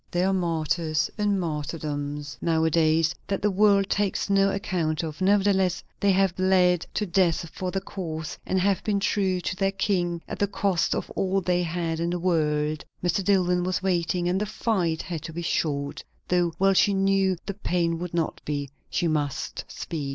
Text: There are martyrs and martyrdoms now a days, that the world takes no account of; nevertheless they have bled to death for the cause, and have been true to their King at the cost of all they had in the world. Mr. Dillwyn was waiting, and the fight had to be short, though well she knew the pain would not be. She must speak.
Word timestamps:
There 0.09 0.27
are 0.29 0.33
martyrs 0.33 1.11
and 1.15 1.39
martyrdoms 1.39 2.35
now 2.41 2.63
a 2.63 2.71
days, 2.71 3.13
that 3.27 3.39
the 3.43 3.51
world 3.51 3.87
takes 3.87 4.31
no 4.31 4.49
account 4.51 5.03
of; 5.03 5.21
nevertheless 5.21 5.83
they 5.99 6.11
have 6.11 6.35
bled 6.35 6.87
to 6.95 7.05
death 7.05 7.47
for 7.53 7.69
the 7.69 7.81
cause, 7.81 8.35
and 8.43 8.59
have 8.59 8.83
been 8.83 8.99
true 8.99 9.39
to 9.41 9.55
their 9.55 9.71
King 9.71 10.19
at 10.27 10.39
the 10.39 10.47
cost 10.47 10.95
of 10.95 11.11
all 11.11 11.39
they 11.39 11.61
had 11.61 11.99
in 11.99 12.09
the 12.09 12.17
world. 12.17 12.83
Mr. 13.03 13.23
Dillwyn 13.23 13.63
was 13.63 13.83
waiting, 13.83 14.27
and 14.27 14.41
the 14.41 14.47
fight 14.47 15.03
had 15.03 15.21
to 15.21 15.33
be 15.33 15.43
short, 15.43 16.03
though 16.29 16.51
well 16.57 16.73
she 16.73 16.95
knew 16.95 17.37
the 17.45 17.53
pain 17.53 17.99
would 17.99 18.15
not 18.15 18.41
be. 18.43 18.71
She 18.89 19.07
must 19.07 19.65
speak. 19.67 20.01